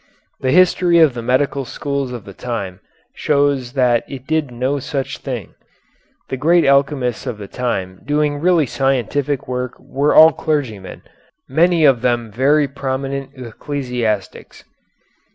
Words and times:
The 0.39 0.49
history 0.49 0.97
of 0.97 1.13
the 1.13 1.21
medical 1.21 1.63
schools 1.63 2.11
of 2.11 2.25
the 2.25 2.33
time 2.33 2.79
shows 3.13 3.73
that 3.73 4.03
it 4.09 4.25
did 4.25 4.49
no 4.49 4.79
such 4.79 5.19
thing. 5.19 5.53
The 6.29 6.37
great 6.37 6.65
alchemists 6.65 7.27
of 7.27 7.37
the 7.37 7.47
time 7.47 8.01
doing 8.03 8.39
really 8.39 8.65
scientific 8.65 9.47
work 9.47 9.79
were 9.79 10.15
all 10.15 10.31
clergymen, 10.31 11.03
many 11.47 11.85
of 11.85 12.01
them 12.01 12.31
very 12.31 12.67
prominent 12.67 13.29
ecclesiastics. 13.35 14.63